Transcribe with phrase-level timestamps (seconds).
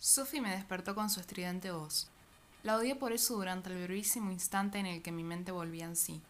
[0.00, 2.08] Sophie me despertó con su estridente voz.
[2.62, 5.96] La odié por eso durante el brevísimo instante en el que mi mente volvía en
[5.96, 6.22] sí.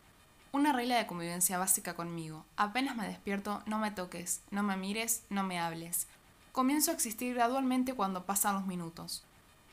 [0.53, 2.47] Una regla de convivencia básica conmigo.
[2.57, 6.07] Apenas me despierto, no me toques, no me mires, no me hables.
[6.53, 9.23] Comienzo a existir gradualmente cuando pasan los minutos.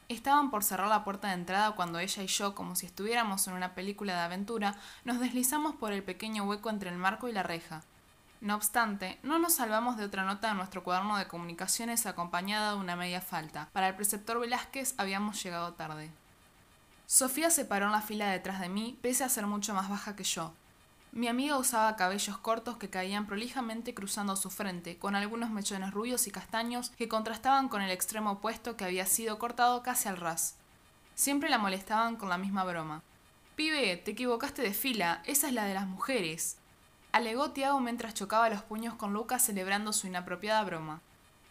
[0.09, 3.53] Estaban por cerrar la puerta de entrada cuando ella y yo, como si estuviéramos en
[3.53, 4.75] una película de aventura,
[5.05, 7.81] nos deslizamos por el pequeño hueco entre el marco y la reja.
[8.41, 12.79] No obstante, no nos salvamos de otra nota en nuestro cuaderno de comunicaciones acompañada de
[12.79, 13.69] una media falta.
[13.73, 16.11] Para el preceptor Velázquez habíamos llegado tarde.
[17.07, 20.15] Sofía se paró en la fila detrás de mí, pese a ser mucho más baja
[20.15, 20.53] que yo.
[21.11, 26.27] Mi amiga usaba cabellos cortos que caían prolijamente cruzando su frente, con algunos mechones rubios
[26.27, 30.57] y castaños que contrastaban con el extremo opuesto que había sido cortado casi al ras.
[31.13, 33.01] Siempre la molestaban con la misma broma.
[33.55, 36.57] Pibe, te equivocaste de fila, esa es la de las mujeres.
[37.15, 40.99] Alegó Tiago mientras chocaba los puños con Lucas celebrando su inapropiada broma.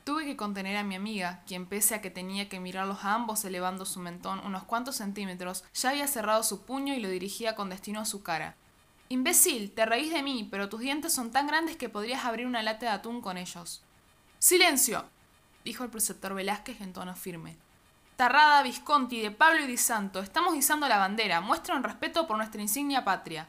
[0.04, 3.42] Tuve que contener a mi amiga, quien pese a que tenía que mirarlos a ambos
[3.46, 7.70] elevando su mentón unos cuantos centímetros, ya había cerrado su puño y lo dirigía con
[7.70, 8.56] destino a su cara.
[9.08, 12.62] Imbécil, te reís de mí, pero tus dientes son tan grandes que podrías abrir una
[12.62, 13.82] lata de atún con ellos.
[14.38, 15.06] ¡Silencio!
[15.64, 17.56] dijo el preceptor Velázquez en tono firme.
[18.16, 22.36] Tarrada, Visconti, de Pablo y Di Santo, estamos izando la bandera, muestra un respeto por
[22.36, 23.48] nuestra insignia patria.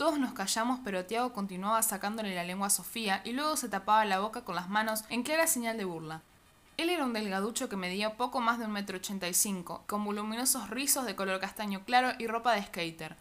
[0.00, 4.02] Todos nos callamos, pero Tiago continuaba sacándole la lengua a Sofía y luego se tapaba
[4.06, 6.22] la boca con las manos en clara señal de burla.
[6.78, 10.02] Él era un delgaducho que medía poco más de un metro ochenta y cinco, con
[10.02, 13.14] voluminosos rizos de color castaño claro y ropa de skater.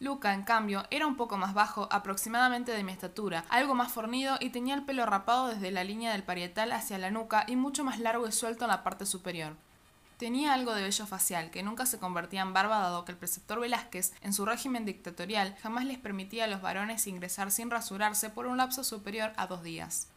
[0.00, 4.38] Luca, en cambio, era un poco más bajo, aproximadamente de mi estatura, algo más fornido
[4.40, 7.84] y tenía el pelo rapado desde la línea del parietal hacia la nuca y mucho
[7.84, 9.56] más largo y suelto en la parte superior.
[10.18, 13.58] Tenía algo de vello facial, que nunca se convertía en barba dado que el preceptor
[13.58, 18.46] Velázquez, en su régimen dictatorial, jamás les permitía a los varones ingresar sin rasurarse por
[18.46, 20.08] un lapso superior a dos días.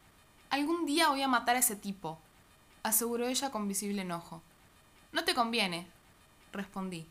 [0.52, 2.20] Algún día voy a matar a ese tipo,
[2.84, 4.44] aseguró ella con visible enojo.
[5.12, 5.88] No te conviene,
[6.54, 7.08] respondí.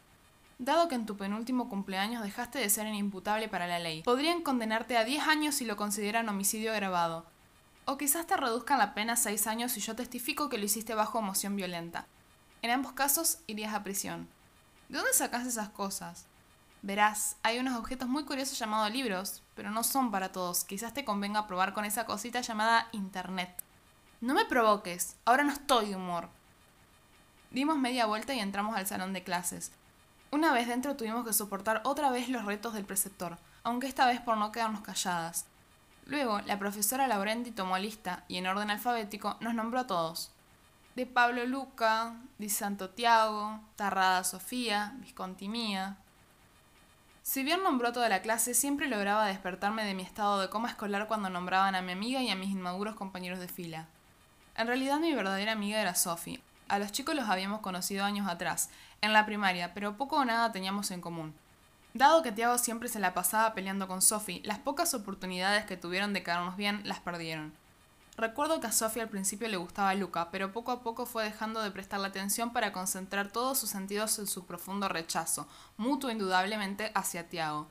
[0.58, 4.96] Dado que en tu penúltimo cumpleaños dejaste de ser inimputable para la ley, podrían condenarte
[4.96, 7.26] a 10 años si lo consideran homicidio agravado.
[7.84, 10.94] O quizás te reduzcan la pena a 6 años si yo testifico que lo hiciste
[10.94, 12.06] bajo emoción violenta.
[12.66, 14.28] En ambos casos irías a prisión.
[14.88, 16.26] ¿De dónde sacas esas cosas?
[16.82, 20.64] Verás, hay unos objetos muy curiosos llamados libros, pero no son para todos.
[20.64, 23.62] Quizás te convenga probar con esa cosita llamada Internet.
[24.20, 26.28] No me provoques, ahora no estoy de humor.
[27.52, 29.70] Dimos media vuelta y entramos al salón de clases.
[30.32, 34.20] Una vez dentro tuvimos que soportar otra vez los retos del preceptor, aunque esta vez
[34.20, 35.46] por no quedarnos calladas.
[36.04, 40.32] Luego, la profesora Laurenti tomó lista y en orden alfabético nos nombró a todos.
[40.96, 45.98] De Pablo Luca, Di Santo Tiago, Tarrada Sofía, Visconti Mía.
[47.22, 51.06] Si bien nombró toda la clase, siempre lograba despertarme de mi estado de coma escolar
[51.06, 53.88] cuando nombraban a mi amiga y a mis inmaduros compañeros de fila.
[54.56, 56.40] En realidad mi verdadera amiga era Sophie.
[56.66, 58.70] A los chicos los habíamos conocido años atrás,
[59.02, 61.34] en la primaria, pero poco o nada teníamos en común.
[61.92, 66.14] Dado que Tiago siempre se la pasaba peleando con Sophie, las pocas oportunidades que tuvieron
[66.14, 67.52] de quedarnos bien las perdieron.
[68.16, 71.60] Recuerdo que a Sophie al principio le gustaba Luca, pero poco a poco fue dejando
[71.60, 75.46] de prestarle atención para concentrar todos sus sentidos en su profundo rechazo,
[75.76, 77.66] mutuo indudablemente hacia Tiago.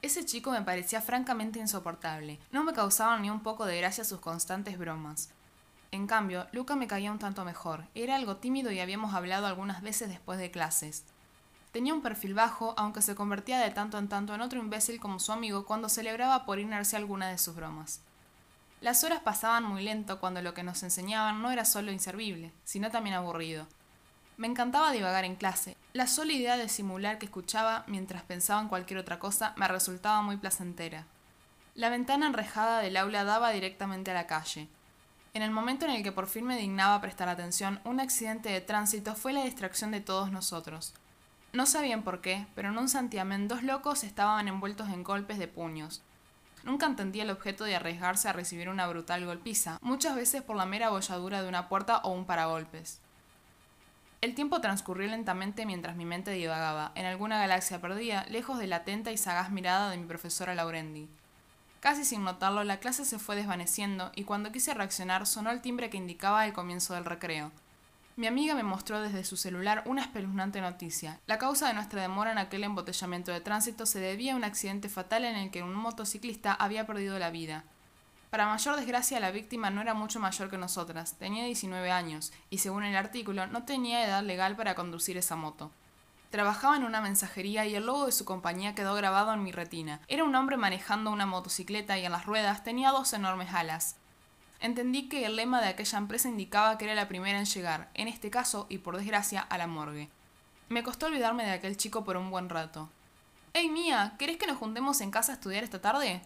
[0.00, 4.20] Ese chico me parecía francamente insoportable, no me causaban ni un poco de gracia sus
[4.20, 5.28] constantes bromas.
[5.90, 7.84] En cambio, Luca me caía un tanto mejor.
[7.94, 11.04] Era algo tímido y habíamos hablado algunas veces después de clases.
[11.70, 15.20] Tenía un perfil bajo, aunque se convertía de tanto en tanto en otro imbécil como
[15.20, 18.00] su amigo cuando celebraba por inercia alguna de sus bromas.
[18.82, 22.90] Las horas pasaban muy lento cuando lo que nos enseñaban no era solo inservible, sino
[22.90, 23.68] también aburrido.
[24.36, 25.76] Me encantaba divagar en clase.
[25.92, 30.20] La sola idea de simular que escuchaba mientras pensaba en cualquier otra cosa me resultaba
[30.22, 31.06] muy placentera.
[31.76, 34.66] La ventana enrejada del aula daba directamente a la calle.
[35.32, 38.60] En el momento en el que por fin me dignaba prestar atención, un accidente de
[38.60, 40.92] tránsito fue la distracción de todos nosotros.
[41.52, 45.46] No sabían por qué, pero en un santiamén dos locos estaban envueltos en golpes de
[45.46, 46.02] puños.
[46.64, 50.66] Nunca entendí el objeto de arriesgarse a recibir una brutal golpiza, muchas veces por la
[50.66, 53.00] mera bolladura de una puerta o un paragolpes.
[54.20, 58.76] El tiempo transcurrió lentamente mientras mi mente divagaba, en alguna galaxia perdida, lejos de la
[58.76, 61.08] atenta y sagaz mirada de mi profesora Laurendi.
[61.80, 65.90] Casi sin notarlo, la clase se fue desvaneciendo y cuando quise reaccionar sonó el timbre
[65.90, 67.50] que indicaba el comienzo del recreo.
[68.14, 71.18] Mi amiga me mostró desde su celular una espeluznante noticia.
[71.26, 74.90] La causa de nuestra demora en aquel embotellamiento de tránsito se debía a un accidente
[74.90, 77.64] fatal en el que un motociclista había perdido la vida.
[78.28, 82.58] Para mayor desgracia, la víctima no era mucho mayor que nosotras, tenía 19 años, y
[82.58, 85.70] según el artículo, no tenía edad legal para conducir esa moto.
[86.28, 90.00] Trabajaba en una mensajería y el logo de su compañía quedó grabado en mi retina.
[90.08, 93.96] Era un hombre manejando una motocicleta y en las ruedas tenía dos enormes alas.
[94.62, 98.06] Entendí que el lema de aquella empresa indicaba que era la primera en llegar, en
[98.06, 100.08] este caso, y por desgracia, a la morgue.
[100.68, 102.88] Me costó olvidarme de aquel chico por un buen rato.
[103.54, 106.22] Hey Mía, ¿querés que nos juntemos en casa a estudiar esta tarde?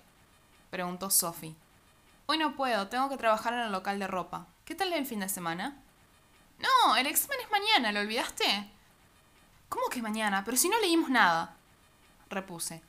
[0.69, 1.57] preguntó Sophie.
[2.27, 4.47] Hoy no puedo, tengo que trabajar en el local de ropa.
[4.67, 5.83] ¿Qué tal el fin de semana?
[6.59, 8.71] No, el examen es mañana, ¿lo olvidaste?
[9.71, 10.45] ¿Cómo que mañana?
[10.45, 11.57] Pero si no leímos nada.
[12.29, 12.83] repuse.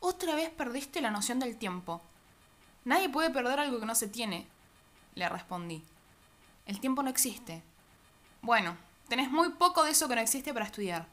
[0.00, 2.02] Otra vez perdiste la noción del tiempo.
[2.84, 4.46] Nadie puede perder algo que no se tiene,
[5.16, 5.82] le respondí.
[6.66, 7.62] El tiempo no existe.
[8.42, 8.76] Bueno,
[9.08, 11.08] tenés muy poco de eso que no existe para estudiar.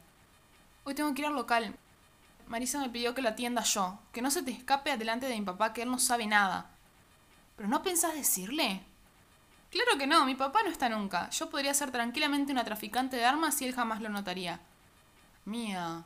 [0.84, 1.76] Hoy tengo que ir al local.
[2.46, 5.44] Marisa me pidió que lo atienda yo, que no se te escape adelante de mi
[5.44, 6.70] papá, que él no sabe nada.
[7.56, 8.82] ¿Pero no pensás decirle?
[9.70, 11.30] Claro que no, mi papá no está nunca.
[11.30, 14.60] Yo podría ser tranquilamente una traficante de armas y él jamás lo notaría.
[15.46, 16.04] Mía.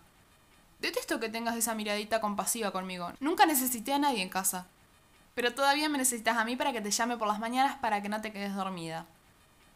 [0.79, 3.13] Detesto que tengas esa miradita compasiva conmigo.
[3.19, 4.69] Nunca necesité a nadie en casa.
[5.39, 8.09] Pero todavía me necesitas a mí para que te llame por las mañanas para que
[8.09, 9.07] no te quedes dormida.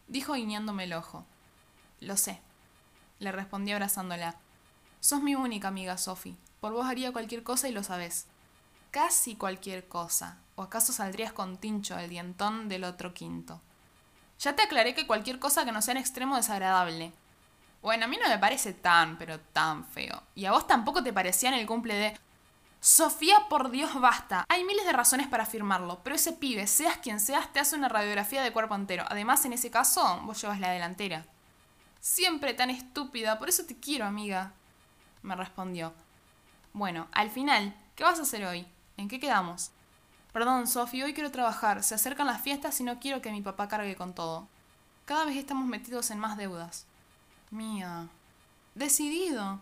[0.09, 1.23] Dijo guiñándome el ojo.
[2.01, 2.41] Lo sé.
[3.19, 4.35] Le respondí abrazándola.
[4.99, 6.35] Sos mi única amiga, Sophie.
[6.59, 8.25] Por vos haría cualquier cosa y lo sabés.
[8.91, 10.37] Casi cualquier cosa.
[10.57, 13.61] ¿O acaso saldrías con Tincho, el dientón del otro quinto?
[14.39, 17.13] Ya te aclaré que cualquier cosa que no sea en extremo desagradable.
[17.81, 20.23] Bueno, a mí no me parece tan, pero tan feo.
[20.35, 22.19] Y a vos tampoco te parecía en el cumple de...
[22.83, 24.43] Sofía, por Dios, basta.
[24.49, 27.87] Hay miles de razones para afirmarlo, pero ese pibe, seas quien seas, te hace una
[27.87, 29.05] radiografía de cuerpo entero.
[29.07, 31.25] Además, en ese caso, vos llevas la delantera.
[32.01, 34.51] Siempre tan estúpida, por eso te quiero, amiga.
[35.21, 35.93] Me respondió.
[36.73, 38.67] Bueno, al final, ¿qué vas a hacer hoy?
[38.97, 39.71] ¿En qué quedamos?
[40.33, 41.83] Perdón, Sophie, hoy quiero trabajar.
[41.83, 44.49] Se acercan las fiestas y no quiero que mi papá cargue con todo.
[45.05, 46.85] Cada vez estamos metidos en más deudas.
[47.49, 48.09] Mía.
[48.75, 49.61] Decidido.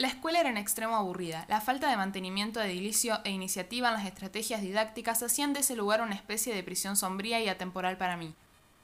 [0.00, 1.44] La escuela era en extremo aburrida.
[1.48, 6.02] La falta de mantenimiento edilicio e iniciativa en las estrategias didácticas hacían de ese lugar
[6.02, 8.32] una especie de prisión sombría y atemporal para mí.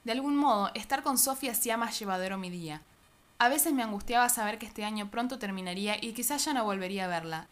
[0.03, 2.81] De algún modo, estar con Sofía hacía más llevadero mi día.
[3.37, 7.05] A veces me angustiaba saber que este año pronto terminaría y quizás ya no volvería
[7.05, 7.47] a verla.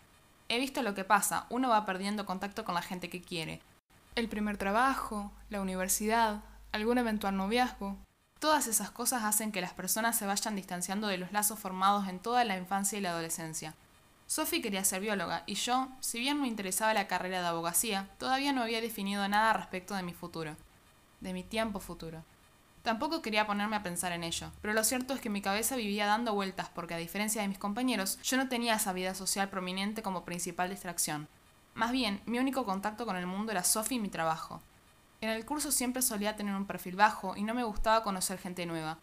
[0.50, 3.62] He visto lo que pasa, uno va perdiendo contacto con la gente que quiere.
[4.16, 6.44] El primer trabajo, la universidad,
[6.74, 7.98] algún eventual noviazgo,
[8.44, 12.20] Todas esas cosas hacen que las personas se vayan distanciando de los lazos formados en
[12.20, 13.74] toda la infancia y la adolescencia.
[14.28, 18.52] Sophie quería ser bióloga y yo, si bien me interesaba la carrera de abogacía, todavía
[18.52, 20.58] no había definido nada respecto de mi futuro,
[21.22, 22.26] de mi tiempo futuro.
[22.82, 26.06] Tampoco quería ponerme a pensar en ello, pero lo cierto es que mi cabeza vivía
[26.06, 30.02] dando vueltas porque a diferencia de mis compañeros, yo no tenía esa vida social prominente
[30.02, 31.30] como principal distracción.
[31.76, 34.62] Más bien, mi único contacto con el mundo era Sophie y mi trabajo.
[35.24, 38.66] En el curso siempre solía tener un perfil bajo y no me gustaba conocer gente
[38.66, 38.98] nueva.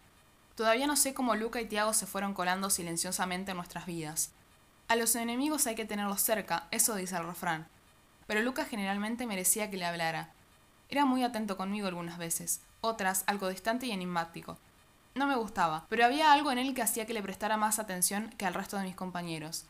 [0.53, 4.31] Todavía no sé cómo Luca y Tiago se fueron colando silenciosamente en nuestras vidas.
[4.87, 7.67] A los enemigos hay que tenerlos cerca, eso dice el refrán.
[8.27, 10.29] Pero Luca generalmente merecía que le hablara.
[10.89, 14.59] Era muy atento conmigo algunas veces, otras algo distante y enigmático.
[15.15, 18.29] No me gustaba, pero había algo en él que hacía que le prestara más atención
[18.37, 19.65] que al resto de mis compañeros.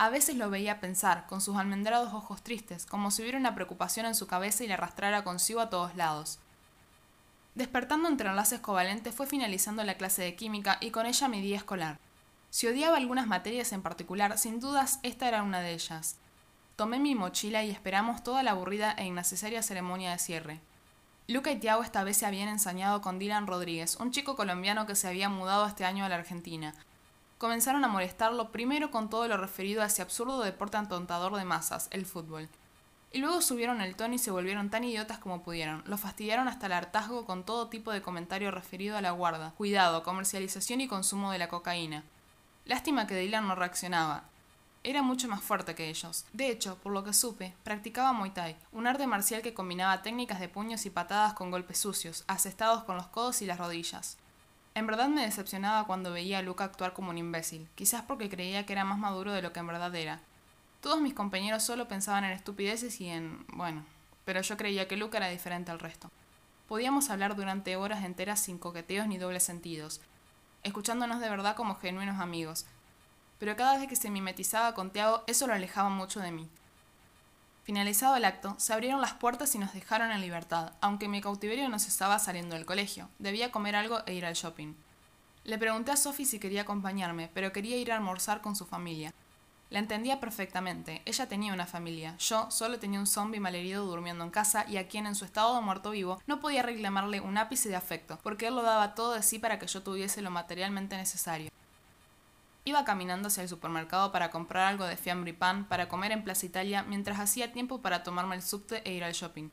[0.00, 4.06] A veces lo veía pensar, con sus almendrados ojos tristes, como si hubiera una preocupación
[4.06, 6.38] en su cabeza y le arrastrara consigo a todos lados.
[7.54, 11.58] Despertando entre enlaces covalentes fue finalizando la clase de química y con ella mi día
[11.58, 11.98] escolar.
[12.48, 16.16] Si odiaba algunas materias en particular, sin dudas esta era una de ellas.
[16.76, 20.60] Tomé mi mochila y esperamos toda la aburrida e innecesaria ceremonia de cierre.
[21.28, 24.96] Luca y Tiago esta vez se habían ensañado con Dylan Rodríguez, un chico colombiano que
[24.96, 26.74] se había mudado este año a la Argentina,
[27.40, 31.88] comenzaron a molestarlo primero con todo lo referido a ese absurdo deporte antontador de masas,
[31.90, 32.50] el fútbol.
[33.12, 35.82] Y luego subieron el tono y se volvieron tan idiotas como pudieron.
[35.86, 40.02] Lo fastidiaron hasta el hartazgo con todo tipo de comentario referido a la guarda, cuidado,
[40.02, 42.04] comercialización y consumo de la cocaína.
[42.66, 44.24] Lástima que Dylan no reaccionaba.
[44.84, 46.26] Era mucho más fuerte que ellos.
[46.34, 50.40] De hecho, por lo que supe, practicaba Muay Thai, un arte marcial que combinaba técnicas
[50.40, 54.18] de puños y patadas con golpes sucios, asestados con los codos y las rodillas.
[54.74, 58.66] En verdad me decepcionaba cuando veía a Luca actuar como un imbécil, quizás porque creía
[58.66, 60.20] que era más maduro de lo que en verdad era.
[60.80, 63.44] Todos mis compañeros solo pensaban en estupideces y en...
[63.48, 63.84] bueno,
[64.24, 66.10] pero yo creía que Luca era diferente al resto.
[66.68, 70.00] Podíamos hablar durante horas enteras sin coqueteos ni dobles sentidos,
[70.62, 72.64] escuchándonos de verdad como genuinos amigos,
[73.40, 76.48] pero cada vez que se mimetizaba con Tiago eso lo alejaba mucho de mí.
[77.62, 81.68] Finalizado el acto, se abrieron las puertas y nos dejaron en libertad, aunque mi cautiverio
[81.68, 83.08] no estaba saliendo del colegio.
[83.18, 84.74] Debía comer algo e ir al shopping.
[85.44, 89.12] Le pregunté a Sophie si quería acompañarme, pero quería ir a almorzar con su familia.
[89.70, 91.00] La entendía perfectamente.
[91.04, 92.16] Ella tenía una familia.
[92.18, 95.54] Yo solo tenía un zombie malherido durmiendo en casa y a quien en su estado
[95.54, 99.12] de muerto vivo no podía reclamarle un ápice de afecto, porque él lo daba todo
[99.12, 101.50] de sí para que yo tuviese lo materialmente necesario.
[102.64, 106.24] Iba caminando hacia el supermercado para comprar algo de fiambre y pan para comer en
[106.24, 109.50] Plaza Italia mientras hacía tiempo para tomarme el subte e ir al shopping.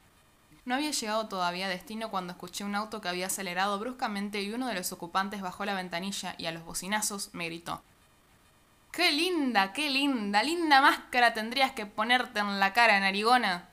[0.65, 4.51] No había llegado todavía a destino cuando escuché un auto que había acelerado bruscamente y
[4.51, 7.81] uno de los ocupantes bajó la ventanilla y a los bocinazos me gritó.
[8.91, 10.43] ¡Qué linda, qué linda!
[10.43, 13.69] ¡Linda máscara tendrías que ponerte en la cara, narigona!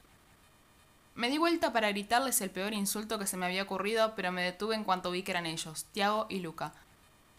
[1.17, 4.43] Me di vuelta para gritarles el peor insulto que se me había ocurrido, pero me
[4.43, 6.75] detuve en cuanto vi que eran ellos, Tiago y Luca.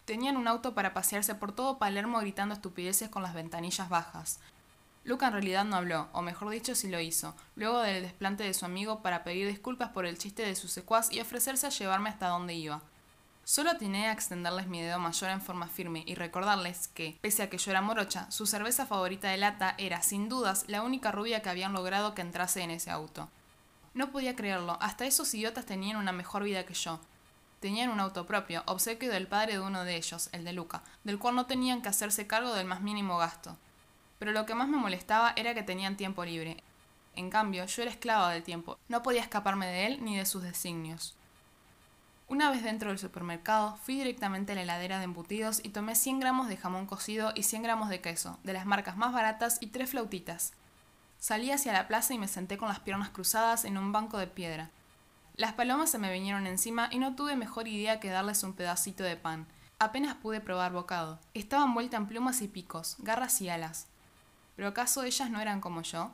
[0.06, 4.40] Tenían un auto para pasearse por todo Palermo gritando estupideces con las ventanillas bajas.
[5.04, 8.54] Luca en realidad no habló, o mejor dicho, sí lo hizo, luego del desplante de
[8.54, 12.10] su amigo para pedir disculpas por el chiste de su secuaz y ofrecerse a llevarme
[12.10, 12.82] hasta donde iba.
[13.44, 17.50] Solo atiné a extenderles mi dedo mayor en forma firme y recordarles que, pese a
[17.52, 21.44] que yo era morocha, su cerveza favorita de lata era, sin dudas, la única rubia
[21.44, 23.30] que habían logrado que entrase en ese auto.
[23.94, 27.00] No podía creerlo, hasta esos idiotas tenían una mejor vida que yo.
[27.65, 31.17] Tenían un auto propio, obsequio del padre de uno de ellos, el de Luca, del
[31.17, 33.57] cual no tenían que hacerse cargo del más mínimo gasto.
[34.19, 36.63] Pero lo que más me molestaba era que tenían tiempo libre.
[37.15, 40.43] En cambio, yo era esclava del tiempo, no podía escaparme de él ni de sus
[40.43, 41.15] designios.
[42.27, 46.19] Una vez dentro del supermercado, fui directamente a la heladera de embutidos y tomé 100
[46.19, 49.67] gramos de jamón cocido y 100 gramos de queso, de las marcas más baratas y
[49.67, 50.53] tres flautitas.
[51.17, 54.27] Salí hacia la plaza y me senté con las piernas cruzadas en un banco de
[54.27, 54.69] piedra.
[55.38, 59.04] Las palomas se me vinieron encima y no tuve mejor idea que darles un pedacito
[59.04, 59.48] de pan.
[59.80, 61.20] Apenas pude probar bocado.
[61.34, 63.88] Estaban envueltas en plumas y picos, garras y alas.
[64.56, 66.12] ¿Pero acaso ellas no eran como yo?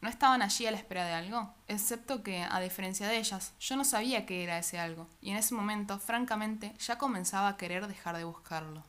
[0.00, 1.52] ¿No estaban allí a la espera de algo?
[1.66, 5.38] Excepto que, a diferencia de ellas, yo no sabía qué era ese algo, y en
[5.38, 8.84] ese momento, francamente, ya comenzaba a querer dejar de buscarlo.